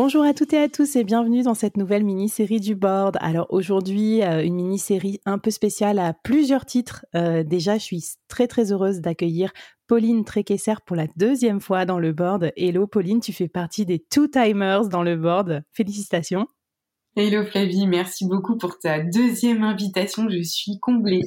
Bonjour 0.00 0.22
à 0.22 0.32
toutes 0.32 0.52
et 0.52 0.58
à 0.58 0.68
tous 0.68 0.94
et 0.94 1.02
bienvenue 1.02 1.42
dans 1.42 1.54
cette 1.54 1.76
nouvelle 1.76 2.04
mini-série 2.04 2.60
du 2.60 2.76
board. 2.76 3.16
Alors 3.20 3.48
aujourd'hui, 3.50 4.22
euh, 4.22 4.44
une 4.44 4.54
mini-série 4.54 5.18
un 5.26 5.38
peu 5.38 5.50
spéciale 5.50 5.98
à 5.98 6.12
plusieurs 6.12 6.66
titres. 6.66 7.04
Euh, 7.16 7.42
déjà, 7.42 7.78
je 7.78 7.82
suis 7.82 8.04
très 8.28 8.46
très 8.46 8.70
heureuse 8.70 9.00
d'accueillir 9.00 9.50
Pauline 9.88 10.24
Tréquesser 10.24 10.74
pour 10.86 10.94
la 10.94 11.08
deuxième 11.16 11.60
fois 11.60 11.84
dans 11.84 11.98
le 11.98 12.12
board. 12.12 12.52
Hello 12.56 12.86
Pauline, 12.86 13.18
tu 13.18 13.32
fais 13.32 13.48
partie 13.48 13.86
des 13.86 13.98
two-timers 13.98 14.88
dans 14.88 15.02
le 15.02 15.16
board. 15.16 15.64
Félicitations. 15.72 16.46
Hello 17.16 17.44
Flavie, 17.44 17.88
merci 17.88 18.24
beaucoup 18.24 18.56
pour 18.56 18.78
ta 18.78 19.00
deuxième 19.00 19.64
invitation. 19.64 20.28
Je 20.28 20.44
suis 20.44 20.78
comblée 20.80 21.22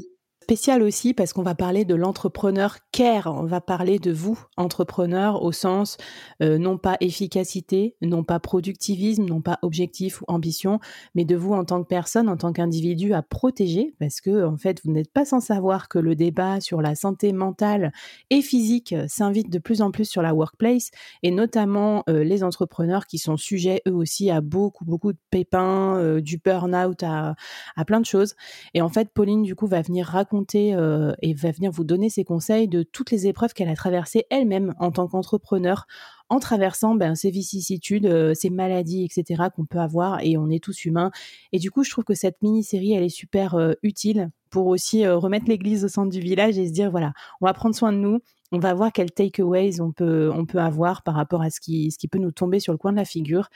spécial 0.52 0.84
aussi 0.84 1.14
parce 1.14 1.32
qu'on 1.32 1.44
va 1.44 1.56
parler 1.56 1.86
de 1.86 1.96
l'entrepreneur 1.96 2.80
care, 2.92 3.28
on 3.28 3.46
va 3.46 3.62
parler 3.62 4.00
de 4.00 4.12
vous, 4.12 4.38
entrepreneur, 4.58 5.44
au 5.44 5.54
sens 5.54 5.96
euh, 6.44 6.58
non 6.58 6.78
pas 6.78 6.98
efficacité, 7.00 7.96
non 8.02 8.26
pas 8.26 8.42
productivisme, 8.42 9.24
non 9.24 9.40
pas 9.40 9.60
objectif 9.62 10.22
ou 10.22 10.26
ambition, 10.28 10.82
mais 11.16 11.24
de 11.24 11.38
vous 11.38 11.54
en 11.54 11.64
tant 11.64 11.82
que 11.82 11.88
personne, 11.88 12.28
en 12.28 12.36
tant 12.36 12.52
qu'individu 12.52 13.14
à 13.14 13.22
protéger, 13.22 13.96
parce 13.98 14.20
que 14.20 14.46
en 14.46 14.58
fait, 14.58 14.82
vous 14.84 14.92
n'êtes 14.92 15.14
pas 15.14 15.24
sans 15.24 15.40
savoir 15.40 15.88
que 15.88 16.00
le 16.00 16.16
débat 16.16 16.60
sur 16.60 16.82
la 16.82 16.96
santé 16.96 17.32
mentale 17.32 17.94
et 18.30 18.42
physique 18.42 18.94
s'invite 19.08 19.50
de 19.50 19.58
plus 19.58 19.82
en 19.82 19.90
plus 19.90 20.04
sur 20.04 20.22
la 20.22 20.34
workplace, 20.34 20.92
et 21.24 21.32
notamment 21.32 22.04
euh, 22.10 22.26
les 22.26 22.44
entrepreneurs 22.44 23.08
qui 23.08 23.20
sont 23.20 23.38
sujets 23.38 23.82
eux 23.88 23.96
aussi 23.96 24.30
à 24.30 24.42
beaucoup, 24.42 24.84
beaucoup 24.84 25.14
de 25.14 25.20
pépins, 25.30 25.96
euh, 25.96 26.20
du 26.20 26.42
burn-out, 26.44 27.04
à, 27.04 27.36
à 27.78 27.86
plein 27.86 28.02
de 28.02 28.06
choses. 28.06 28.36
Et 28.74 28.82
en 28.82 28.90
fait, 28.90 29.12
Pauline, 29.14 29.44
du 29.44 29.56
coup, 29.56 29.68
va 29.68 29.82
venir 29.82 30.08
raconter 30.08 30.41
euh, 30.56 31.14
et 31.22 31.34
va 31.34 31.52
venir 31.52 31.72
vous 31.72 31.84
donner 31.84 32.10
ses 32.10 32.24
conseils 32.24 32.68
de 32.68 32.84
toutes 32.84 33.12
les 33.12 33.28
épreuves 33.28 33.54
qu'elle 33.54 33.70
a 33.70 33.76
traversées 33.76 34.26
elle-même 34.30 34.74
en 34.80 34.92
tant 34.92 35.08
qu'entrepreneur, 35.08 35.88
en 36.30 36.40
traversant 36.40 36.96
ben, 36.96 37.16
ces 37.16 37.32
vicissitudes, 37.32 38.06
euh, 38.06 38.34
ces 38.34 38.50
maladies, 38.50 39.04
etc. 39.04 39.44
qu'on 39.56 39.66
peut 39.66 39.80
avoir 39.80 40.22
et 40.22 40.38
on 40.38 40.50
est 40.50 40.64
tous 40.64 40.86
humains. 40.86 41.12
Et 41.52 41.60
du 41.60 41.72
coup, 41.72 41.84
je 41.84 41.92
trouve 41.92 42.04
que 42.04 42.14
cette 42.14 42.42
mini-série, 42.42 42.94
elle 42.94 43.04
est 43.04 43.10
super 43.10 43.56
euh, 43.56 43.74
utile 43.84 44.30
pour 44.50 44.68
aussi 44.68 45.08
remettre 45.08 45.46
l'église 45.48 45.86
au 45.86 45.88
centre 45.88 46.10
du 46.10 46.20
village 46.20 46.58
et 46.58 46.68
se 46.68 46.74
dire, 46.74 46.92
voilà, 46.92 47.14
on 47.40 47.46
va 47.46 47.54
prendre 47.54 47.74
soin 47.74 47.94
de 47.94 47.98
nous, 47.98 48.20
on 48.52 48.60
va 48.60 48.74
voir 48.74 48.92
quels 48.92 49.12
takeaways 49.12 49.80
on 49.80 49.94
peut, 49.94 50.30
on 50.36 50.46
peut 50.46 50.60
avoir 50.60 51.04
par 51.04 51.16
rapport 51.16 51.42
à 51.42 51.50
ce 51.50 51.62
qui, 51.62 51.90
ce 51.90 51.98
qui 51.98 52.10
peut 52.10 52.20
nous 52.20 52.32
tomber 52.32 52.60
sur 52.60 52.74
le 52.74 52.78
coin 52.78 52.92
de 52.92 52.98
la 52.98 53.06
figure. 53.06 53.48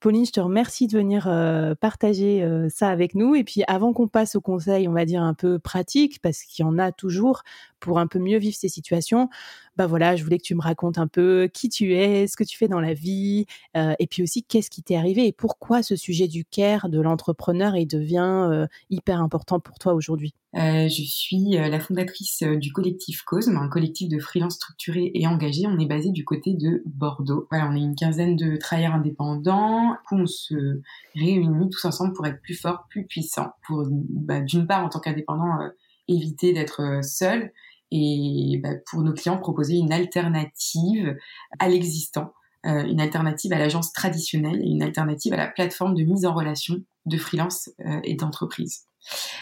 Pauline, 0.00 0.24
je 0.24 0.30
te 0.30 0.38
remercie 0.38 0.86
de 0.86 0.96
venir 0.96 1.26
euh, 1.26 1.74
partager 1.74 2.44
euh, 2.44 2.68
ça 2.68 2.88
avec 2.88 3.16
nous. 3.16 3.34
Et 3.34 3.42
puis 3.42 3.64
avant 3.66 3.92
qu'on 3.92 4.06
passe 4.06 4.36
au 4.36 4.40
conseil, 4.40 4.86
on 4.86 4.92
va 4.92 5.04
dire 5.04 5.22
un 5.22 5.34
peu 5.34 5.58
pratique, 5.58 6.20
parce 6.22 6.42
qu'il 6.44 6.64
y 6.64 6.68
en 6.68 6.78
a 6.78 6.92
toujours 6.92 7.42
pour 7.80 7.98
un 7.98 8.06
peu 8.06 8.20
mieux 8.20 8.38
vivre 8.38 8.56
ces 8.56 8.68
situations, 8.68 9.28
bah 9.76 9.88
voilà, 9.88 10.14
je 10.14 10.22
voulais 10.22 10.38
que 10.38 10.44
tu 10.44 10.54
me 10.54 10.62
racontes 10.62 10.98
un 10.98 11.08
peu 11.08 11.48
qui 11.52 11.68
tu 11.68 11.94
es, 11.94 12.28
ce 12.28 12.36
que 12.36 12.44
tu 12.44 12.56
fais 12.56 12.68
dans 12.68 12.80
la 12.80 12.94
vie, 12.94 13.46
euh, 13.76 13.94
et 13.98 14.06
puis 14.06 14.22
aussi 14.22 14.44
qu'est-ce 14.44 14.70
qui 14.70 14.84
t'est 14.84 14.96
arrivé 14.96 15.26
et 15.26 15.32
pourquoi 15.32 15.82
ce 15.82 15.96
sujet 15.96 16.28
du 16.28 16.44
care 16.44 16.88
de 16.88 17.00
l'entrepreneur 17.00 17.74
il 17.76 17.86
devient 17.86 18.66
hyper 18.90 19.20
important 19.20 19.58
pour 19.58 19.78
toi 19.80 19.94
aujourd'hui. 19.94 20.34
Euh, 20.58 20.88
je 20.88 21.02
suis 21.02 21.50
la 21.50 21.78
fondatrice 21.78 22.42
du 22.42 22.72
collectif 22.72 23.22
Cosme, 23.22 23.56
un 23.56 23.68
collectif 23.68 24.08
de 24.08 24.18
freelance 24.18 24.54
structurés 24.54 25.12
et 25.14 25.26
engagés. 25.26 25.66
On 25.66 25.78
est 25.78 25.86
basé 25.86 26.10
du 26.10 26.24
côté 26.24 26.54
de 26.54 26.82
Bordeaux. 26.84 27.46
Voilà, 27.50 27.68
on 27.70 27.76
est 27.76 27.80
une 27.80 27.94
quinzaine 27.94 28.34
de 28.34 28.56
travailleurs 28.56 28.94
indépendants. 28.94 29.96
on 30.10 30.26
se 30.26 30.80
réunit 31.14 31.70
tous 31.70 31.84
ensemble 31.84 32.12
pour 32.12 32.26
être 32.26 32.40
plus 32.42 32.54
forts, 32.54 32.86
plus 32.90 33.06
puissants. 33.06 33.52
Pour, 33.66 33.86
bah, 33.88 34.40
d'une 34.40 34.66
part, 34.66 34.84
en 34.84 34.88
tant 34.88 34.98
qu'indépendant, 34.98 35.58
éviter 36.08 36.52
d'être 36.52 37.00
seul 37.04 37.52
et 37.90 38.60
bah, 38.62 38.74
pour 38.90 39.02
nos 39.02 39.12
clients 39.12 39.38
proposer 39.38 39.76
une 39.76 39.92
alternative 39.92 41.16
à 41.58 41.68
l'existant, 41.68 42.32
euh, 42.66 42.84
une 42.84 43.00
alternative 43.00 43.52
à 43.52 43.58
l'agence 43.58 43.92
traditionnelle 43.92 44.60
et 44.62 44.68
une 44.68 44.82
alternative 44.82 45.32
à 45.32 45.36
la 45.36 45.46
plateforme 45.46 45.94
de 45.94 46.02
mise 46.02 46.26
en 46.26 46.34
relation 46.34 46.82
de 47.06 47.16
freelance 47.16 47.70
euh, 47.86 48.00
et 48.04 48.14
d'entreprise. 48.14 48.87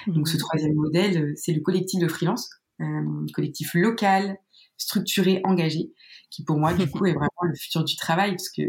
Donc 0.07 0.29
ce 0.29 0.37
mmh. 0.37 0.41
troisième 0.41 0.75
modèle, 0.75 1.23
euh, 1.23 1.33
c'est 1.37 1.53
le 1.53 1.61
collectif 1.61 2.01
de 2.01 2.09
freelance, 2.09 2.51
euh, 2.81 3.27
collectif 3.35 3.75
local, 3.75 4.39
structuré, 4.77 5.41
engagé, 5.45 5.93
qui 6.31 6.45
pour 6.45 6.59
moi 6.59 6.75
du 6.75 6.89
coup 6.91 7.07
est 7.07 7.15
vraiment 7.15 7.31
le 7.43 7.55
futur 7.55 7.85
du 7.85 7.97
travail, 7.97 8.33
parce 8.33 8.51
que 8.51 8.63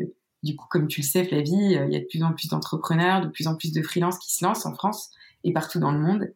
du 0.44 0.56
coup, 0.56 0.68
comme 0.70 0.88
tu 0.88 1.02
le 1.02 1.06
sais, 1.06 1.26
Flavie, 1.26 1.52
il 1.52 1.92
y 1.92 1.96
a 1.96 2.00
de 2.00 2.06
plus 2.06 2.24
en 2.24 2.32
plus 2.32 2.48
d'entrepreneurs, 2.48 3.22
de 3.22 3.28
plus 3.28 3.48
en 3.48 3.56
plus 3.56 3.74
de 3.74 3.82
freelance 3.82 4.20
qui 4.20 4.32
se 4.32 4.46
lancent 4.46 4.66
en 4.66 4.74
France 4.74 5.10
et 5.44 5.54
partout 5.54 5.80
dans 5.80 5.92
le 5.92 6.00
monde. 6.00 6.34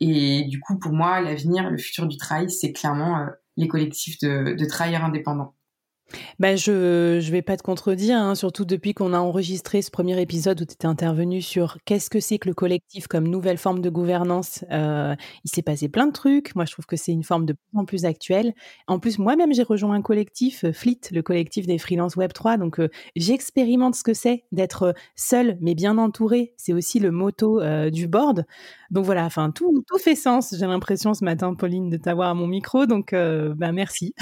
Et 0.00 0.44
du 0.44 0.60
coup, 0.60 0.78
pour 0.78 0.92
moi, 0.92 1.20
l'avenir, 1.20 1.70
le 1.70 1.78
futur 1.78 2.06
du 2.06 2.16
travail, 2.16 2.50
c'est 2.50 2.72
clairement 2.72 3.18
euh, 3.18 3.26
les 3.56 3.68
collectifs 3.68 4.18
de, 4.20 4.54
de 4.54 4.64
travailleurs 4.66 5.04
indépendants. 5.04 5.54
Ben 6.38 6.56
je 6.56 7.18
je 7.20 7.30
vais 7.32 7.42
pas 7.42 7.56
te 7.56 7.62
contredire, 7.62 8.18
hein, 8.18 8.34
surtout 8.34 8.64
depuis 8.64 8.94
qu'on 8.94 9.12
a 9.12 9.18
enregistré 9.18 9.82
ce 9.82 9.90
premier 9.90 10.20
épisode 10.20 10.60
où 10.60 10.64
tu 10.64 10.72
étais 10.72 10.86
intervenu 10.86 11.42
sur 11.42 11.78
qu'est-ce 11.84 12.10
que 12.10 12.20
c'est 12.20 12.38
que 12.38 12.48
le 12.48 12.54
collectif 12.54 13.06
comme 13.06 13.28
nouvelle 13.28 13.58
forme 13.58 13.80
de 13.80 13.90
gouvernance. 13.90 14.64
Euh, 14.70 15.14
il 15.44 15.50
s'est 15.50 15.62
passé 15.62 15.88
plein 15.88 16.06
de 16.06 16.12
trucs. 16.12 16.54
Moi, 16.54 16.64
je 16.64 16.72
trouve 16.72 16.86
que 16.86 16.96
c'est 16.96 17.12
une 17.12 17.22
forme 17.22 17.46
de 17.46 17.52
plus 17.52 17.78
en 17.78 17.84
plus 17.84 18.04
actuelle. 18.04 18.54
En 18.86 18.98
plus, 18.98 19.18
moi-même, 19.18 19.52
j'ai 19.52 19.62
rejoint 19.62 19.94
un 19.94 20.02
collectif, 20.02 20.64
euh, 20.64 20.72
Fleet, 20.72 21.00
le 21.12 21.22
collectif 21.22 21.66
des 21.66 21.78
freelance 21.78 22.16
Web 22.16 22.32
3. 22.32 22.56
Donc, 22.56 22.80
euh, 22.80 22.88
j'expérimente 23.16 23.94
ce 23.94 24.04
que 24.04 24.14
c'est 24.14 24.44
d'être 24.52 24.94
seul 25.16 25.58
mais 25.60 25.74
bien 25.74 25.98
entouré. 25.98 26.54
C'est 26.56 26.72
aussi 26.72 26.98
le 26.98 27.10
motto 27.10 27.60
du 27.90 28.08
board. 28.08 28.46
Donc 28.90 29.04
voilà, 29.04 29.24
enfin 29.24 29.50
tout 29.50 29.84
tout 29.86 29.98
fait 29.98 30.14
sens. 30.14 30.54
J'ai 30.58 30.66
l'impression 30.66 31.14
ce 31.14 31.24
matin, 31.24 31.54
Pauline, 31.54 31.90
de 31.90 31.96
t'avoir 31.96 32.30
à 32.30 32.34
mon 32.34 32.46
micro. 32.46 32.86
Donc, 32.86 33.12
ben 33.12 33.72
merci. 33.72 34.14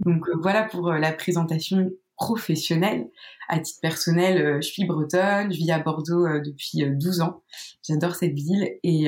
Donc 0.00 0.28
euh, 0.28 0.32
voilà 0.40 0.64
pour 0.64 0.88
euh, 0.88 0.98
la 0.98 1.12
présentation 1.20 1.90
professionnelle. 2.16 3.08
À 3.48 3.58
titre 3.58 3.80
personnel, 3.80 4.40
euh, 4.40 4.60
je 4.60 4.68
suis 4.68 4.84
bretonne, 4.84 5.52
je 5.52 5.56
vis 5.56 5.70
à 5.70 5.78
Bordeaux 5.78 6.26
depuis 6.44 6.84
12 6.84 7.20
ans. 7.20 7.42
J'adore 7.86 8.14
cette 8.14 8.34
ville 8.34 8.70
et 8.82 9.06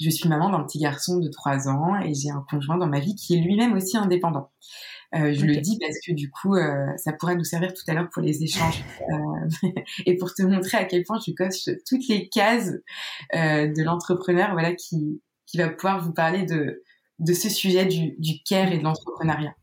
je 0.00 0.10
suis 0.10 0.28
maman 0.28 0.50
d'un 0.50 0.64
petit 0.64 0.78
garçon 0.78 1.18
de 1.18 1.28
3 1.28 1.68
ans 1.68 2.00
et 2.00 2.14
j'ai 2.14 2.30
un 2.30 2.44
conjoint 2.50 2.76
dans 2.76 2.88
ma 2.88 3.00
vie 3.00 3.14
qui 3.14 3.36
est 3.36 3.40
lui-même 3.40 3.74
aussi 3.74 3.96
indépendant. 3.96 4.50
je 5.12 5.44
le 5.46 5.56
dis 5.60 5.78
parce 5.80 5.98
que 6.04 6.12
du 6.12 6.30
coup, 6.30 6.56
ça 6.96 7.12
pourrait 7.12 7.36
nous 7.36 7.44
servir 7.44 7.72
tout 7.72 7.84
à 7.88 7.94
l'heure 7.94 8.10
pour 8.10 8.20
les 8.20 8.42
échanges 8.42 8.84
et 10.06 10.16
pour 10.16 10.34
te 10.34 10.42
montrer 10.42 10.76
à 10.76 10.84
quel 10.84 11.04
point 11.04 11.18
je 11.24 11.32
coche 11.32 11.70
toutes 11.88 12.08
les 12.08 12.28
cases 12.28 12.72
de 13.32 13.82
l'entrepreneur, 13.82 14.52
voilà, 14.52 14.74
qui 14.74 15.22
qui 15.46 15.58
va 15.58 15.68
pouvoir 15.68 16.00
vous 16.00 16.12
parler 16.12 16.44
de 16.44 16.82
de 17.18 17.32
ce 17.32 17.48
sujet 17.48 17.86
du, 17.86 18.14
du 18.18 18.42
care 18.44 18.72
et 18.72 18.78
de 18.78 18.82
l'entrepreneuriat. 18.82 19.54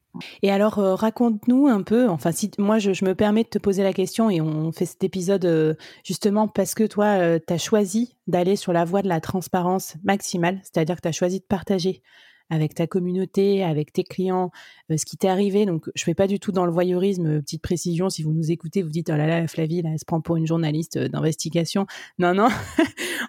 Et 0.41 0.51
alors, 0.51 0.79
euh, 0.79 0.95
raconte-nous 0.95 1.67
un 1.67 1.81
peu, 1.81 2.07
enfin, 2.09 2.31
si 2.31 2.51
moi, 2.57 2.77
je, 2.79 2.89
me 3.03 3.15
permets 3.15 3.43
de 3.43 3.49
te 3.49 3.57
poser 3.57 3.83
la 3.83 3.93
question 3.93 4.29
et 4.29 4.41
on 4.41 4.71
fait 4.71 4.85
cet 4.85 5.03
épisode 5.03 5.45
euh, 5.45 5.73
justement 6.03 6.47
parce 6.47 6.75
que 6.75 6.83
toi, 6.83 7.05
euh, 7.05 7.39
tu 7.45 7.53
as 7.53 7.57
choisi 7.57 8.15
d'aller 8.27 8.55
sur 8.55 8.73
la 8.73 8.85
voie 8.85 9.01
de 9.01 9.07
la 9.07 9.21
transparence 9.21 9.95
maximale, 10.03 10.59
c'est-à-dire 10.63 10.97
que 10.97 11.01
tu 11.01 11.07
as 11.07 11.13
choisi 11.13 11.39
de 11.39 11.45
partager 11.45 12.03
avec 12.49 12.75
ta 12.75 12.85
communauté, 12.85 13.63
avec 13.63 13.93
tes 13.93 14.03
clients, 14.03 14.51
ce 14.95 15.05
qui 15.05 15.17
t'est 15.17 15.29
arrivé. 15.29 15.65
Donc, 15.65 15.89
je 15.95 16.03
fais 16.03 16.13
pas 16.13 16.27
du 16.27 16.39
tout 16.39 16.51
dans 16.51 16.65
le 16.65 16.71
voyeurisme. 16.71 17.41
Petite 17.41 17.63
précision, 17.63 18.09
si 18.09 18.21
vous 18.21 18.33
nous 18.33 18.51
écoutez, 18.51 18.83
vous 18.83 18.91
dites 18.91 19.09
oh 19.11 19.15
là 19.15 19.25
là, 19.25 19.47
Flavie, 19.47 19.81
là, 19.81 19.89
elle 19.93 19.99
se 19.99 20.05
prend 20.05 20.21
pour 20.21 20.35
une 20.35 20.45
journaliste 20.45 20.99
d'investigation. 20.99 21.87
Non, 22.19 22.35
non, 22.35 22.49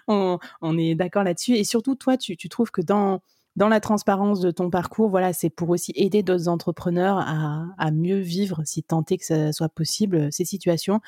on, 0.61 0.77
est 0.77 0.93
d'accord 0.93 1.23
là-dessus. 1.23 1.55
Et 1.55 1.63
surtout, 1.63 1.95
toi, 1.95 2.17
tu 2.17 2.49
trouves 2.49 2.69
que 2.69 2.81
dans 2.81 3.21
dans 3.55 3.69
la 3.69 3.79
transparence 3.79 4.41
de 4.41 4.51
ton 4.51 4.69
parcours, 4.69 5.09
voilà, 5.09 5.33
c'est 5.33 5.49
pour 5.49 5.69
aussi 5.69 5.93
aider 5.95 6.23
d'autres 6.23 6.47
entrepreneurs 6.47 7.17
à, 7.19 7.91
mieux 7.91 8.19
vivre, 8.19 8.61
si 8.65 8.83
tant 8.83 9.03
est 9.09 9.17
que 9.17 9.25
ça 9.25 9.53
soit 9.53 9.69
possible, 9.69 10.31
ces 10.31 10.45
situations. 10.45 10.99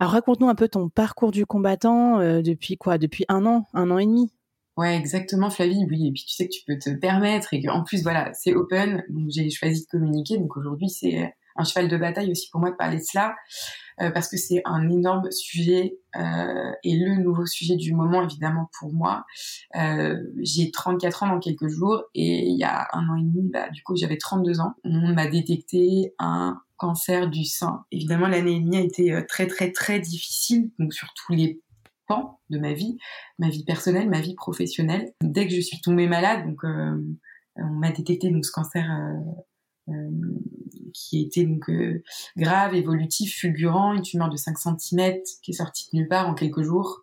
Alors 0.00 0.12
raconte-nous 0.12 0.48
un 0.48 0.54
peu 0.54 0.68
ton 0.68 0.88
parcours 0.88 1.30
du 1.30 1.46
combattant 1.46 2.18
euh, 2.18 2.42
depuis 2.42 2.76
quoi? 2.76 2.98
Depuis 2.98 3.24
un 3.28 3.46
an, 3.46 3.66
un 3.72 3.90
an 3.90 3.98
et 3.98 4.06
demi? 4.06 4.32
Ouais, 4.76 4.96
exactement, 4.96 5.50
Flavie. 5.50 5.84
Oui, 5.88 6.08
et 6.08 6.12
puis 6.12 6.24
tu 6.26 6.34
sais 6.34 6.48
que 6.48 6.52
tu 6.52 6.62
peux 6.66 6.78
te 6.78 6.90
permettre 6.90 7.52
et 7.54 7.62
qu'en 7.62 7.84
plus, 7.84 8.02
voilà, 8.02 8.32
c'est 8.32 8.54
open. 8.54 9.04
J'ai 9.28 9.50
choisi 9.50 9.82
de 9.82 9.86
communiquer. 9.86 10.38
Donc 10.38 10.56
aujourd'hui, 10.56 10.88
c'est 10.88 11.32
un 11.56 11.64
cheval 11.64 11.88
de 11.88 11.96
bataille 11.96 12.30
aussi 12.30 12.48
pour 12.50 12.60
moi 12.60 12.70
de 12.70 12.76
parler 12.76 12.98
de 12.98 13.04
cela. 13.04 13.34
Euh, 14.02 14.10
parce 14.10 14.28
que 14.28 14.36
c'est 14.36 14.62
un 14.64 14.88
énorme 14.88 15.30
sujet 15.30 15.98
euh, 16.16 16.72
et 16.82 16.96
le 16.96 17.22
nouveau 17.22 17.46
sujet 17.46 17.76
du 17.76 17.94
moment 17.94 18.22
évidemment 18.22 18.68
pour 18.78 18.92
moi. 18.92 19.24
Euh, 19.76 20.16
j'ai 20.40 20.70
34 20.70 21.22
ans 21.22 21.28
dans 21.28 21.38
quelques 21.38 21.68
jours 21.68 22.02
et 22.14 22.46
il 22.46 22.58
y 22.58 22.64
a 22.64 22.88
un 22.92 23.08
an 23.08 23.16
et 23.16 23.22
demi, 23.22 23.48
bah, 23.50 23.68
du 23.70 23.82
coup 23.82 23.96
j'avais 23.96 24.18
32 24.18 24.60
ans, 24.60 24.74
on 24.84 25.12
m'a 25.14 25.28
détecté 25.28 26.14
un 26.18 26.60
cancer 26.76 27.30
du 27.30 27.44
sein. 27.44 27.84
Évidemment 27.92 28.28
l'année 28.28 28.56
et 28.56 28.60
demie 28.60 28.78
a 28.78 28.80
été 28.80 29.24
très 29.28 29.46
très 29.46 29.70
très 29.70 30.00
difficile, 30.00 30.70
donc 30.78 30.92
sur 30.92 31.08
tous 31.14 31.32
les 31.32 31.60
pans 32.08 32.40
de 32.50 32.58
ma 32.58 32.72
vie, 32.72 32.98
ma 33.38 33.48
vie 33.48 33.64
personnelle, 33.64 34.08
ma 34.08 34.20
vie 34.20 34.34
professionnelle. 34.34 35.12
Dès 35.22 35.46
que 35.46 35.54
je 35.54 35.60
suis 35.60 35.80
tombée 35.80 36.08
malade, 36.08 36.46
donc 36.46 36.64
on 37.56 37.64
m'a 37.64 37.90
détecté 37.90 38.30
donc 38.30 38.44
ce 38.44 38.52
cancer 38.52 38.84
euh, 38.84 39.42
qui 40.92 41.22
était 41.22 41.44
donc 41.44 41.68
euh, 41.70 42.02
grave, 42.36 42.74
évolutif, 42.74 43.36
fulgurant, 43.38 43.94
une 43.94 44.02
tumeur 44.02 44.28
de 44.28 44.36
5 44.36 44.56
cm 44.58 45.18
qui 45.42 45.50
est 45.50 45.54
sortie 45.54 45.88
de 45.92 45.98
nulle 45.98 46.08
part 46.08 46.28
en 46.28 46.34
quelques 46.34 46.62
jours, 46.62 47.02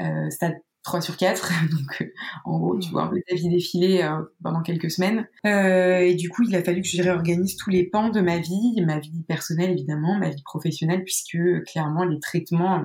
euh, 0.00 0.30
stade 0.30 0.56
3 0.82 1.02
sur 1.02 1.16
4, 1.16 1.52
donc 1.70 2.02
euh, 2.02 2.06
en 2.44 2.58
gros 2.58 2.78
tu 2.78 2.90
vois 2.90 3.02
un 3.04 3.08
peu 3.08 3.20
ta 3.28 3.34
vie 3.34 3.50
défiler 3.50 4.08
pendant 4.42 4.62
quelques 4.62 4.90
semaines. 4.90 5.28
et 5.44 6.14
du 6.14 6.30
coup 6.30 6.42
il 6.42 6.56
a 6.56 6.62
fallu 6.62 6.80
que 6.80 6.88
je 6.88 7.02
réorganise 7.02 7.56
tous 7.56 7.70
les 7.70 7.84
pans 7.84 8.08
de 8.08 8.20
ma 8.20 8.38
vie, 8.38 8.80
ma 8.84 8.98
vie 8.98 9.22
personnelle 9.28 9.70
évidemment, 9.70 10.18
ma 10.18 10.30
vie 10.30 10.42
professionnelle, 10.42 11.04
puisque 11.04 11.38
clairement 11.66 12.04
les 12.04 12.18
traitements 12.18 12.84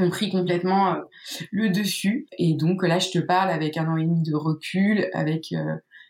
ont 0.00 0.10
pris 0.10 0.30
complètement 0.30 0.96
le 1.50 1.70
dessus. 1.70 2.26
Et 2.36 2.54
donc 2.54 2.82
là 2.82 2.98
je 2.98 3.08
te 3.10 3.18
parle 3.18 3.50
avec 3.50 3.78
un 3.78 3.88
an 3.88 3.96
et 3.96 4.04
demi 4.04 4.22
de 4.22 4.34
recul, 4.34 5.08
avec 5.14 5.54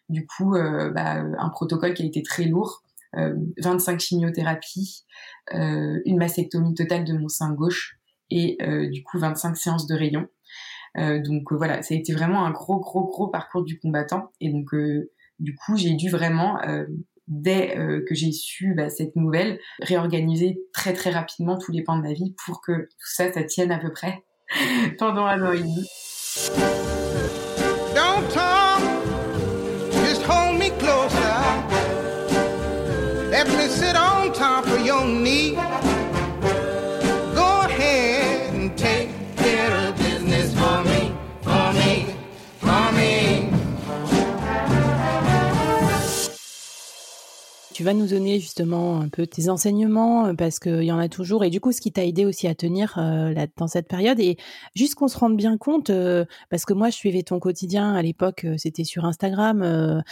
du 0.08 0.26
coup, 0.26 0.54
euh, 0.54 0.90
bah, 0.90 1.22
un 1.38 1.48
protocole 1.48 1.94
qui 1.94 2.02
a 2.02 2.06
été 2.06 2.22
très 2.22 2.44
lourd, 2.44 2.82
25 3.12 3.94
euh, 3.94 3.98
chimiothérapies, 3.98 5.04
euh, 5.54 6.00
une 6.04 6.18
mastectomie 6.18 6.74
totale 6.74 7.04
de 7.04 7.12
mon 7.12 7.28
sein 7.28 7.52
gauche 7.52 7.98
et 8.30 8.58
du 8.90 9.04
coup 9.04 9.18
25 9.18 9.56
séances 9.56 9.86
de 9.86 9.94
rayons. 9.94 10.26
donc 10.96 11.52
voilà, 11.52 11.82
ça 11.82 11.94
a 11.94 11.96
été 11.96 12.12
vraiment 12.12 12.44
un 12.44 12.50
gros, 12.50 12.80
gros, 12.80 13.06
gros 13.06 13.28
parcours 13.28 13.62
du 13.62 13.78
combattant. 13.78 14.32
Et 14.40 14.50
donc, 14.50 14.74
du 15.38 15.54
coup, 15.54 15.76
j'ai 15.76 15.92
dû 15.92 16.10
vraiment, 16.10 16.58
dès 17.28 17.76
que 18.08 18.14
j'ai 18.14 18.32
su 18.32 18.74
bah, 18.74 18.90
cette 18.90 19.14
nouvelle, 19.14 19.60
réorganiser 19.80 20.58
très, 20.72 20.94
très 20.94 21.10
rapidement 21.10 21.58
tous 21.58 21.70
les 21.70 21.84
pans 21.84 21.96
de 21.96 22.02
ma 22.02 22.12
vie 22.12 22.34
pour 22.44 22.60
que 22.60 22.72
tout 22.72 23.12
ça, 23.14 23.32
ça 23.32 23.44
tienne 23.44 23.70
à 23.70 23.78
peu 23.78 23.92
près 23.92 24.24
pendant 24.98 25.26
un 25.26 25.40
an 25.46 25.52
et 25.52 25.60
demi. 25.60 27.03
your 34.84 35.06
knees. 35.06 35.63
Tu 47.84 47.86
vas 47.86 47.92
nous 47.92 48.06
donner 48.06 48.40
justement 48.40 48.98
un 48.98 49.10
peu 49.10 49.26
tes 49.26 49.50
enseignements 49.50 50.28
euh, 50.28 50.32
parce 50.32 50.58
qu'il 50.58 50.84
y 50.84 50.90
en 50.90 50.98
a 50.98 51.10
toujours 51.10 51.44
et 51.44 51.50
du 51.50 51.60
coup 51.60 51.70
ce 51.70 51.82
qui 51.82 51.92
t'a 51.92 52.02
aidé 52.02 52.24
aussi 52.24 52.48
à 52.48 52.54
tenir 52.54 52.94
euh, 52.96 53.34
dans 53.58 53.66
cette 53.66 53.88
période 53.88 54.18
et 54.20 54.38
juste 54.74 54.94
qu'on 54.94 55.06
se 55.06 55.18
rende 55.18 55.36
bien 55.36 55.58
compte 55.58 55.90
euh, 55.90 56.24
parce 56.48 56.64
que 56.64 56.72
moi 56.72 56.88
je 56.88 56.94
suivais 56.94 57.22
ton 57.22 57.38
quotidien 57.40 57.92
à 57.92 58.00
l'époque 58.00 58.46
c'était 58.56 58.84
sur 58.84 59.04
Instagram 59.04 60.02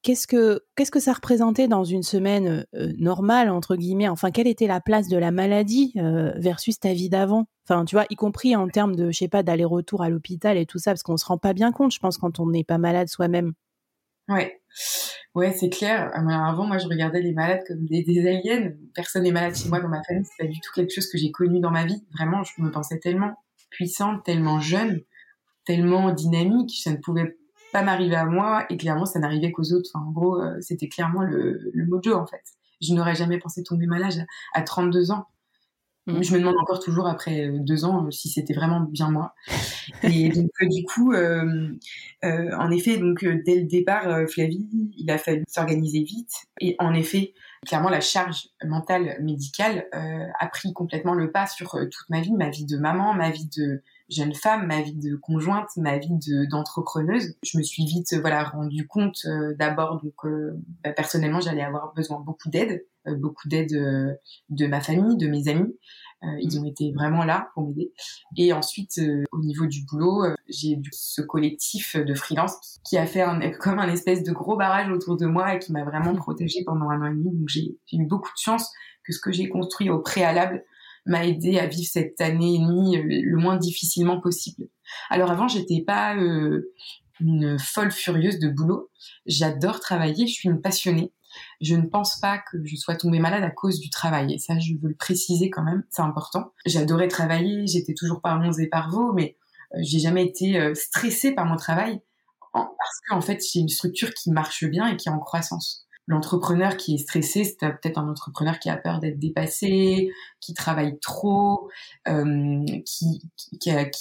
qu'est-ce 0.00 0.26
que 0.26 0.62
qu'est-ce 0.76 0.90
que 0.90 0.98
ça 0.98 1.12
représentait 1.12 1.68
dans 1.68 1.84
une 1.84 2.02
semaine 2.02 2.64
normale 2.96 3.50
entre 3.50 3.76
guillemets? 3.76 4.08
Enfin 4.08 4.30
quelle 4.30 4.46
était 4.46 4.66
la 4.66 4.80
place 4.80 5.08
de 5.08 5.18
la 5.18 5.30
maladie 5.30 5.92
versus 6.36 6.80
ta 6.80 6.94
vie 6.94 7.10
d'avant? 7.10 7.48
Enfin 7.68 7.84
tu 7.84 7.96
vois 7.96 8.06
y 8.08 8.16
compris 8.16 8.56
en 8.56 8.66
termes 8.66 8.96
de 8.96 9.10
je 9.10 9.18
sais 9.18 9.28
pas 9.28 9.42
d'aller-retour 9.42 10.02
à 10.02 10.08
l'hôpital 10.08 10.56
et 10.56 10.64
tout 10.64 10.78
ça 10.78 10.92
parce 10.92 11.02
qu'on 11.02 11.18
se 11.18 11.26
rend 11.26 11.36
pas 11.36 11.52
bien 11.52 11.70
compte 11.70 11.92
je 11.92 11.98
pense 11.98 12.16
quand 12.16 12.40
on 12.40 12.46
n'est 12.46 12.64
pas 12.64 12.78
malade 12.78 13.08
soi-même. 13.08 13.52
Ouais, 14.30 14.57
ouais, 15.34 15.52
c'est 15.52 15.70
clair. 15.70 16.10
Euh, 16.14 16.28
avant, 16.28 16.66
moi, 16.66 16.78
je 16.78 16.86
regardais 16.86 17.20
les 17.20 17.32
malades 17.32 17.62
comme 17.66 17.84
des, 17.86 18.26
aliens. 18.26 18.72
Personne 18.94 19.22
n'est 19.22 19.32
malade 19.32 19.54
chez 19.54 19.68
moi 19.68 19.80
dans 19.80 19.88
ma 19.88 20.02
famille. 20.02 20.24
C'est 20.24 20.44
pas 20.44 20.50
du 20.50 20.60
tout 20.60 20.70
quelque 20.74 20.92
chose 20.92 21.08
que 21.08 21.18
j'ai 21.18 21.30
connu 21.30 21.60
dans 21.60 21.70
ma 21.70 21.84
vie. 21.84 22.04
Vraiment, 22.12 22.42
je 22.42 22.62
me 22.62 22.70
pensais 22.70 22.98
tellement 22.98 23.34
puissante, 23.70 24.24
tellement 24.24 24.60
jeune, 24.60 25.00
tellement 25.64 26.12
dynamique. 26.12 26.80
Ça 26.82 26.90
ne 26.90 26.96
pouvait 26.96 27.36
pas 27.72 27.82
m'arriver 27.82 28.16
à 28.16 28.24
moi 28.24 28.66
et 28.70 28.76
clairement, 28.76 29.06
ça 29.06 29.18
n'arrivait 29.18 29.52
qu'aux 29.52 29.72
autres. 29.72 29.90
En 29.94 30.10
gros, 30.10 30.40
euh, 30.40 30.56
c'était 30.60 30.88
clairement 30.88 31.22
le, 31.22 31.70
le 31.72 31.86
mojo 31.86 32.14
en 32.14 32.26
fait. 32.26 32.42
Je 32.80 32.94
n'aurais 32.94 33.14
jamais 33.14 33.38
pensé 33.38 33.62
tomber 33.62 33.86
malade 33.86 34.26
à 34.54 34.62
32 34.62 35.10
ans. 35.10 35.26
Je 36.08 36.32
me 36.32 36.38
demande 36.38 36.56
encore 36.58 36.80
toujours 36.80 37.06
après 37.06 37.46
euh, 37.46 37.58
deux 37.60 37.84
ans 37.84 38.06
euh, 38.06 38.10
si 38.10 38.30
c'était 38.30 38.54
vraiment 38.54 38.80
bien 38.80 39.10
moi. 39.10 39.34
Et 40.02 40.30
donc 40.30 40.50
euh, 40.62 40.66
du 40.66 40.84
coup, 40.84 41.12
euh, 41.12 41.68
en 42.22 42.70
effet, 42.70 42.96
donc 42.96 43.24
dès 43.24 43.56
le 43.60 43.64
départ, 43.64 44.28
Flavie, 44.28 44.66
il 44.96 45.10
a 45.10 45.18
fallu 45.18 45.44
s'organiser 45.48 46.02
vite. 46.02 46.32
Et 46.60 46.76
en 46.78 46.94
effet, 46.94 47.34
clairement, 47.66 47.90
la 47.90 48.00
charge 48.00 48.48
mentale 48.64 49.18
médicale 49.20 49.86
a 49.92 50.46
pris 50.48 50.72
complètement 50.72 51.14
le 51.14 51.30
pas 51.30 51.46
sur 51.46 51.72
toute 51.72 52.08
ma 52.10 52.20
vie, 52.20 52.32
ma 52.32 52.50
vie 52.50 52.64
de 52.64 52.76
maman, 52.76 53.14
ma 53.14 53.30
vie 53.30 53.48
de 53.56 53.82
jeune 54.08 54.34
femme, 54.34 54.66
ma 54.66 54.80
vie 54.80 54.94
de 54.94 55.16
conjointe, 55.16 55.68
ma 55.76 55.98
vie 55.98 56.18
d'entrepreneuse. 56.50 57.36
je 57.42 57.58
me 57.58 57.62
suis 57.62 57.84
vite 57.84 58.14
voilà 58.20 58.44
rendu 58.44 58.86
compte 58.86 59.26
d'abord 59.58 60.00
donc 60.02 60.32
bah, 60.82 60.92
personnellement 60.92 61.40
j'allais 61.40 61.62
avoir 61.62 61.92
besoin 61.94 62.20
beaucoup 62.20 62.48
d'aide 62.48 62.84
euh, 62.97 62.97
beaucoup 63.16 63.48
d'aide 63.48 63.72
euh, 63.74 64.14
de 64.50 64.66
ma 64.66 64.80
famille, 64.80 65.16
de 65.16 65.28
mes 65.28 65.48
amis. 65.48 65.74
Euh, 66.24 66.26
ils 66.40 66.58
ont 66.58 66.64
été 66.64 66.92
vraiment 66.92 67.24
là 67.24 67.48
pour 67.54 67.64
m'aider. 67.66 67.92
Et 68.36 68.52
ensuite, 68.52 69.00
au 69.30 69.38
niveau 69.38 69.66
du 69.66 69.84
boulot, 69.84 70.24
j'ai 70.48 70.72
eu 70.72 70.82
ce 70.90 71.22
collectif 71.22 71.96
de 71.96 72.14
freelance 72.14 72.80
qui 72.84 72.98
a 72.98 73.06
fait 73.06 73.22
un, 73.22 73.38
comme 73.60 73.78
un 73.78 73.88
espèce 73.88 74.22
de 74.24 74.32
gros 74.32 74.56
barrage 74.56 74.90
autour 74.90 75.16
de 75.16 75.26
moi 75.26 75.54
et 75.54 75.58
qui 75.58 75.72
m'a 75.72 75.84
vraiment 75.84 76.14
protégée 76.14 76.64
pendant 76.66 76.90
un 76.90 77.02
an 77.02 77.06
et 77.06 77.14
demi. 77.14 77.30
Donc 77.36 77.48
j'ai 77.48 77.76
eu 77.92 78.06
beaucoup 78.06 78.30
de 78.30 78.40
chance 78.40 78.68
que 79.04 79.12
ce 79.12 79.20
que 79.20 79.30
j'ai 79.30 79.48
construit 79.48 79.90
au 79.90 80.00
préalable 80.00 80.64
m'a 81.06 81.24
aidé 81.24 81.58
à 81.58 81.66
vivre 81.66 81.88
cette 81.90 82.20
année 82.20 82.56
et 82.56 82.58
demie 82.58 83.00
le 83.00 83.36
moins 83.36 83.56
difficilement 83.56 84.20
possible. 84.20 84.68
Alors 85.08 85.30
avant, 85.30 85.48
j'étais 85.48 85.82
pas 85.86 86.14
une 87.20 87.58
folle 87.58 87.90
furieuse 87.90 88.38
de 88.38 88.48
boulot. 88.48 88.90
J'adore 89.26 89.80
travailler, 89.80 90.26
je 90.26 90.32
suis 90.32 90.48
une 90.48 90.60
passionnée 90.60 91.12
je 91.60 91.74
ne 91.74 91.86
pense 91.86 92.20
pas 92.20 92.38
que 92.38 92.64
je 92.64 92.76
sois 92.76 92.96
tombée 92.96 93.18
malade 93.18 93.44
à 93.44 93.50
cause 93.50 93.80
du 93.80 93.90
travail. 93.90 94.34
Et 94.34 94.38
ça, 94.38 94.58
je 94.58 94.74
veux 94.74 94.88
le 94.88 94.94
préciser 94.94 95.50
quand 95.50 95.62
même, 95.62 95.84
c'est 95.90 96.02
important. 96.02 96.52
J'adorais 96.66 97.08
travailler, 97.08 97.66
j'étais 97.66 97.94
toujours 97.94 98.20
par 98.20 98.38
mons 98.38 98.58
et 98.58 98.66
par 98.66 98.90
vos, 98.90 99.12
mais 99.12 99.36
euh, 99.74 99.78
j'ai 99.82 99.98
jamais 99.98 100.24
été 100.24 100.58
euh, 100.58 100.74
stressée 100.74 101.32
par 101.32 101.46
mon 101.46 101.56
travail 101.56 102.00
parce 102.52 103.00
qu'en 103.08 103.20
fait, 103.20 103.42
j'ai 103.52 103.60
une 103.60 103.68
structure 103.68 104.12
qui 104.14 104.30
marche 104.30 104.64
bien 104.64 104.88
et 104.88 104.96
qui 104.96 105.08
est 105.08 105.12
en 105.12 105.18
croissance. 105.18 105.86
L'entrepreneur 106.06 106.76
qui 106.78 106.94
est 106.94 106.98
stressé, 106.98 107.44
c'est 107.44 107.58
peut-être 107.58 107.98
un 107.98 108.08
entrepreneur 108.08 108.58
qui 108.58 108.70
a 108.70 108.76
peur 108.76 108.98
d'être 108.98 109.18
dépassé, 109.18 110.10
qui 110.40 110.54
travaille 110.54 110.98
trop, 111.00 111.68
euh, 112.08 112.64
qui, 112.86 113.20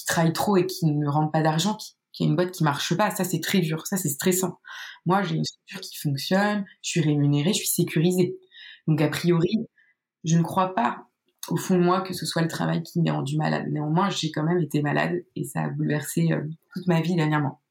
travaille 0.07 0.31
trop 0.31 0.55
et 0.55 0.65
qui 0.65 0.86
ne 0.86 1.07
rentre 1.07 1.31
pas 1.31 1.41
d'argent, 1.41 1.77
qu'il 2.17 2.25
y 2.25 2.27
a 2.27 2.31
une 2.31 2.36
boîte 2.36 2.51
qui 2.51 2.63
marche 2.63 2.95
pas, 2.97 3.12
ça 3.12 3.24
c'est 3.24 3.39
très 3.39 3.59
dur, 3.59 3.86
ça 3.88 3.97
c'est 3.97 4.09
stressant. 4.09 4.59
Moi 5.05 5.21
j'ai 5.24 5.36
une 5.36 5.45
structure 5.45 5.81
qui 5.81 5.97
fonctionne, 5.97 6.65
je 6.81 6.89
suis 6.89 7.01
rémunérée, 7.01 7.53
je 7.53 7.59
suis 7.59 7.67
sécurisée. 7.67 8.38
Donc 8.88 9.01
a 9.01 9.09
priori, 9.09 9.67
je 10.24 10.38
ne 10.38 10.43
crois 10.43 10.74
pas 10.75 11.05
au 11.50 11.57
fond 11.57 11.77
de 11.77 11.83
moi 11.83 12.01
que 12.01 12.13
ce 12.13 12.25
soit 12.25 12.41
le 12.41 12.47
travail 12.47 12.83
qui 12.83 13.01
m'ait 13.01 13.12
rendu 13.12 13.38
malade. 13.38 13.67
Néanmoins, 13.69 14.09
j'ai 14.09 14.31
quand 14.31 14.43
même 14.43 14.59
été 14.59 14.81
malade 14.81 15.24
et 15.36 15.43
ça 15.43 15.62
a 15.63 15.69
bouleversé 15.69 16.31
euh, 16.31 16.41
toute 16.74 16.88
ma 16.88 17.01
vie 17.01 17.15
dernièrement. 17.15 17.62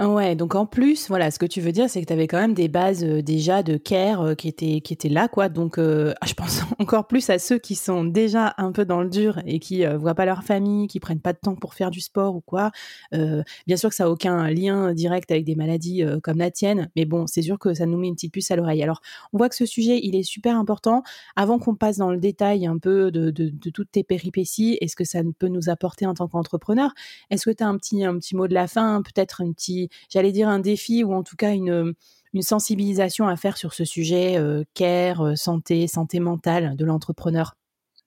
Ouais, 0.00 0.34
donc 0.34 0.54
en 0.54 0.64
plus, 0.64 1.08
voilà, 1.08 1.30
ce 1.30 1.38
que 1.38 1.44
tu 1.44 1.60
veux 1.60 1.72
dire, 1.72 1.90
c'est 1.90 2.00
que 2.00 2.06
tu 2.06 2.12
avais 2.14 2.26
quand 2.26 2.40
même 2.40 2.54
des 2.54 2.68
bases 2.68 3.04
euh, 3.04 3.20
déjà 3.20 3.62
de 3.62 3.76
care 3.76 4.22
euh, 4.22 4.34
qui 4.34 4.48
étaient 4.48 4.80
qui 4.80 4.94
étaient 4.94 5.10
là, 5.10 5.28
quoi. 5.28 5.50
Donc, 5.50 5.76
euh, 5.76 6.14
je 6.26 6.32
pense 6.32 6.62
encore 6.78 7.06
plus 7.06 7.28
à 7.28 7.38
ceux 7.38 7.58
qui 7.58 7.74
sont 7.74 8.04
déjà 8.04 8.54
un 8.56 8.72
peu 8.72 8.86
dans 8.86 9.02
le 9.02 9.10
dur 9.10 9.42
et 9.44 9.58
qui 9.58 9.84
voient 9.84 10.14
pas 10.14 10.24
leur 10.24 10.42
famille, 10.42 10.86
qui 10.86 11.00
prennent 11.00 11.20
pas 11.20 11.34
de 11.34 11.38
temps 11.38 11.54
pour 11.54 11.74
faire 11.74 11.90
du 11.90 12.00
sport 12.00 12.34
ou 12.34 12.40
quoi. 12.40 12.70
bien 13.12 13.76
sûr 13.76 13.90
que 13.90 13.94
ça 13.94 14.04
a 14.04 14.08
aucun 14.08 14.48
lien 14.48 14.94
direct 14.94 15.30
avec 15.30 15.44
des 15.44 15.54
maladies 15.54 16.02
comme 16.22 16.38
la 16.38 16.50
tienne, 16.50 16.90
mais 16.96 17.04
bon, 17.04 17.26
c'est 17.26 17.42
sûr 17.42 17.58
que 17.58 17.74
ça 17.74 17.84
nous 17.84 17.98
met 17.98 18.08
une 18.08 18.14
petite 18.14 18.32
puce 18.32 18.50
à 18.50 18.56
l'oreille. 18.56 18.82
Alors, 18.82 19.02
on 19.34 19.38
voit 19.38 19.48
que 19.50 19.54
ce 19.54 19.66
sujet, 19.66 20.00
il 20.02 20.16
est 20.16 20.22
super 20.22 20.56
important. 20.56 21.02
Avant 21.36 21.58
qu'on 21.58 21.74
passe 21.74 21.98
dans 21.98 22.10
le 22.10 22.18
détail 22.18 22.66
un 22.66 22.78
peu 22.78 23.10
de, 23.10 23.30
de, 23.30 23.50
de 23.50 23.70
toutes 23.70 23.90
tes 23.90 24.04
péripéties 24.04 24.78
et 24.80 24.88
ce 24.88 24.96
que 24.96 25.04
ça 25.04 25.20
peut 25.38 25.48
nous 25.48 25.68
apporter 25.68 26.06
en 26.06 26.14
tant 26.14 26.28
qu'entrepreneur, 26.28 26.92
est-ce 27.30 27.50
que 27.50 27.54
tu 27.54 27.62
as 27.62 27.68
un 27.68 27.76
petit 27.76 28.04
un 28.04 28.16
petit 28.18 28.34
mot 28.36 28.48
de 28.48 28.54
la 28.54 28.66
fin, 28.66 29.02
peut-être 29.02 29.42
un 29.42 29.52
petit 29.52 29.89
j'allais 30.08 30.32
dire 30.32 30.48
un 30.48 30.58
défi 30.58 31.04
ou 31.04 31.14
en 31.14 31.22
tout 31.22 31.36
cas 31.36 31.52
une, 31.52 31.94
une 32.32 32.42
sensibilisation 32.42 33.28
à 33.28 33.36
faire 33.36 33.56
sur 33.56 33.72
ce 33.72 33.84
sujet 33.84 34.38
euh, 34.38 34.64
care, 34.74 35.20
euh, 35.22 35.36
santé, 35.36 35.86
santé 35.86 36.20
mentale 36.20 36.76
de 36.76 36.84
l'entrepreneur 36.84 37.54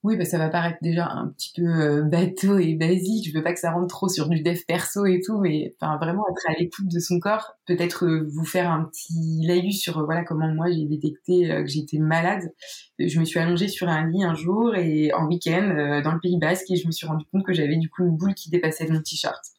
oui, 0.05 0.17
bah, 0.17 0.25
ça 0.25 0.37
va 0.37 0.49
paraître 0.49 0.79
déjà 0.81 1.07
un 1.07 1.29
petit 1.29 1.53
peu 1.55 1.63
euh, 1.63 2.01
bateau 2.01 2.57
et 2.59 2.75
basique. 2.75 3.25
Je 3.25 3.33
veux 3.33 3.41
pas 3.41 3.53
que 3.53 3.59
ça 3.61 3.71
rentre 3.71 3.87
trop 3.87 4.09
sur 4.09 4.27
du 4.27 4.41
dev 4.43 4.59
perso 4.67 5.05
et 5.05 5.21
tout, 5.25 5.39
mais 5.39 5.73
enfin 5.79 5.95
vraiment 5.95 6.25
être 6.29 6.43
à 6.49 6.59
l'écoute 6.59 6.89
de 6.93 6.99
son 6.99 7.21
corps. 7.21 7.53
Peut-être 7.65 8.05
vous 8.05 8.43
faire 8.43 8.69
un 8.69 8.83
petit 8.83 9.47
laïus 9.47 9.79
sur 9.79 10.03
voilà 10.03 10.25
comment 10.25 10.53
moi 10.53 10.69
j'ai 10.69 10.83
détecté 10.83 11.47
que 11.47 11.67
j'étais 11.67 11.99
malade. 11.99 12.51
Je 12.99 13.17
me 13.17 13.23
suis 13.23 13.39
allongée 13.39 13.69
sur 13.69 13.87
un 13.87 14.09
lit 14.09 14.25
un 14.25 14.35
jour 14.35 14.75
et 14.75 15.13
en 15.13 15.25
week-end 15.25 16.01
dans 16.03 16.11
le 16.11 16.19
Pays 16.19 16.37
Basque 16.37 16.69
et 16.69 16.75
je 16.75 16.85
me 16.85 16.91
suis 16.91 17.07
rendu 17.07 17.23
compte 17.31 17.45
que 17.45 17.53
j'avais 17.53 17.77
du 17.77 17.89
coup 17.89 18.03
une 18.03 18.17
boule 18.17 18.33
qui 18.33 18.49
dépassait 18.49 18.85
de 18.85 18.91
mon 18.91 19.01
t-shirt. 19.01 19.52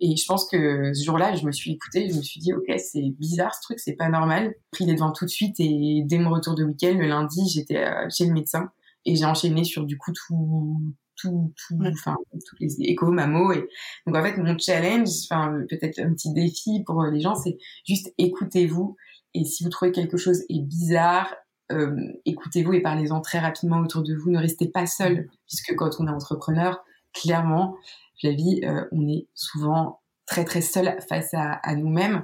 Et 0.00 0.16
je 0.16 0.24
pense 0.26 0.48
que 0.48 0.92
ce 0.94 1.04
jour-là, 1.04 1.34
je 1.34 1.44
me 1.44 1.52
suis 1.52 1.72
écoutée, 1.72 2.08
je 2.08 2.16
me 2.16 2.22
suis 2.22 2.40
dit, 2.40 2.52
ok, 2.52 2.72
c'est 2.78 3.10
bizarre 3.18 3.54
ce 3.54 3.62
truc, 3.62 3.80
c'est 3.80 3.96
pas 3.96 4.08
normal. 4.08 4.54
Pris 4.70 4.84
les 4.84 4.94
devants 4.94 5.12
tout 5.12 5.24
de 5.24 5.30
suite 5.30 5.56
et 5.58 6.02
dès 6.04 6.18
mon 6.18 6.30
retour 6.30 6.54
de 6.54 6.64
week-end, 6.64 6.94
le 6.96 7.08
lundi, 7.08 7.48
j'étais 7.52 7.84
euh, 7.84 8.08
chez 8.08 8.26
le 8.26 8.32
médecin 8.32 8.70
et 9.04 9.16
j'ai 9.16 9.24
enchaîné 9.24 9.64
sur 9.64 9.84
du 9.84 9.98
coup 9.98 10.12
tout, 10.12 10.80
tout, 11.16 11.52
tout, 11.56 11.78
enfin, 11.92 12.16
tous 12.32 12.56
les 12.60 12.80
échos, 12.82 13.10
mammo. 13.10 13.52
Et 13.52 13.68
donc 14.06 14.16
en 14.16 14.22
fait, 14.22 14.36
mon 14.36 14.56
challenge, 14.56 15.08
enfin, 15.24 15.52
peut-être 15.68 15.98
un 15.98 16.12
petit 16.12 16.32
défi 16.32 16.82
pour 16.84 17.02
les 17.04 17.20
gens, 17.20 17.34
c'est 17.34 17.58
juste 17.86 18.12
écoutez-vous. 18.18 18.96
Et 19.34 19.44
si 19.44 19.64
vous 19.64 19.70
trouvez 19.70 19.92
quelque 19.92 20.16
chose 20.16 20.42
est 20.48 20.62
bizarre, 20.62 21.34
euh, 21.72 21.96
écoutez-vous 22.24 22.72
et 22.72 22.80
parlez-en 22.80 23.20
très 23.20 23.38
rapidement 23.40 23.80
autour 23.80 24.02
de 24.02 24.14
vous. 24.14 24.30
Ne 24.30 24.38
restez 24.38 24.68
pas 24.68 24.86
seul, 24.86 25.28
puisque 25.46 25.74
quand 25.74 25.90
on 25.98 26.06
est 26.06 26.10
entrepreneur, 26.10 26.82
clairement, 27.12 27.76
la 28.22 28.32
vie, 28.32 28.60
euh, 28.64 28.84
on 28.92 29.06
est 29.08 29.28
souvent 29.34 30.00
très 30.26 30.44
très 30.44 30.60
seul 30.60 30.94
face 31.08 31.32
à, 31.32 31.74
nous-mêmes. 31.74 32.22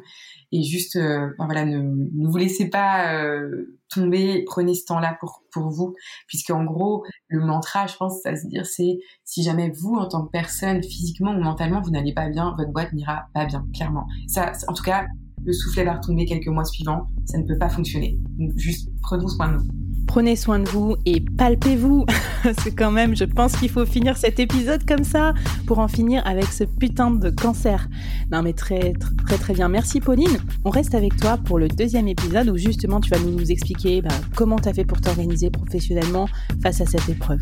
Et 0.53 0.63
juste 0.63 0.97
euh, 0.97 1.31
voilà 1.39 1.65
ne, 1.65 1.79
ne, 1.79 2.29
vous 2.29 2.37
laissez 2.37 2.69
pas 2.69 3.15
euh, 3.15 3.79
tomber. 3.89 4.45
Prenez 4.47 4.75
ce 4.75 4.85
temps-là 4.85 5.17
pour 5.21 5.43
pour 5.51 5.71
vous. 5.71 5.95
Puisque 6.29 6.51
en 6.51 6.65
gros 6.65 7.05
le 7.29 7.41
mantra 7.41 7.87
je 7.87 7.97
pense 7.97 8.25
à 8.27 8.37
se 8.37 8.47
dire 8.47 8.67
c'est 8.67 8.99
si 9.25 9.43
jamais 9.43 9.71
vous 9.71 9.95
en 9.95 10.07
tant 10.07 10.25
que 10.25 10.31
personne 10.31 10.83
physiquement 10.83 11.33
ou 11.33 11.41
mentalement 11.41 11.81
vous 11.81 11.91
n'allez 11.91 12.13
pas 12.13 12.29
bien 12.29 12.55
votre 12.59 12.73
boîte 12.73 12.93
n'ira 12.93 13.25
pas 13.33 13.47
bien 13.47 13.67
clairement 13.75 14.07
ça 14.29 14.53
en 14.69 14.75
tout 14.75 14.83
cas 14.83 15.07
le 15.45 15.53
soufflet 15.53 15.85
va 15.85 15.95
retomber 15.95 16.25
quelques 16.25 16.49
mois 16.49 16.65
suivants. 16.65 17.09
Ça 17.27 17.39
ne 17.39 17.45
peut 17.45 17.59
pas 17.59 17.69
fonctionner. 17.69 18.19
Donc 18.39 18.57
juste 18.57 18.89
prenons 19.03 19.29
soin 19.29 19.49
de 19.49 19.59
nous 19.59 19.94
Prenez 20.15 20.37
soin 20.37 20.61
de 20.61 20.69
vous 20.69 20.95
et 21.07 21.21
palpez-vous. 21.21 22.07
C'est 22.63 22.71
quand 22.71 22.93
même, 22.93 23.17
je 23.17 23.25
pense 23.25 23.57
qu'il 23.57 23.69
faut 23.69 23.85
finir 23.85 24.17
cet 24.17 24.39
épisode 24.39 24.87
comme 24.87 25.03
ça 25.03 25.35
pour 25.67 25.81
en 25.81 25.89
finir 25.89 26.25
avec 26.25 26.45
ce 26.45 26.63
putain 26.63 27.11
de 27.11 27.31
cancer. 27.31 27.89
Non 28.31 28.41
mais 28.41 28.53
très 28.53 28.93
très 29.27 29.39
très 29.39 29.55
bien. 29.55 29.69
Merci 29.69 29.99
Pauline. 29.99 30.39
On 30.65 30.71
reste 30.71 30.95
avec 30.95 31.17
toi 31.17 31.37
pour 31.37 31.59
le 31.59 31.67
deuxième 31.67 32.07
épisode 32.07 32.49
où 32.49 32.57
justement 32.57 33.01
tu 33.01 33.11
vas 33.11 33.19
nous 33.19 33.51
expliquer 33.51 34.03
bah, 34.03 34.15
comment 34.37 34.61
tu 34.61 34.69
as 34.69 34.73
fait 34.73 34.85
pour 34.85 35.01
t'organiser 35.01 35.51
professionnellement 35.51 36.29
face 36.63 36.81
à 36.81 36.87
cette 36.87 37.09
épreuve. 37.09 37.41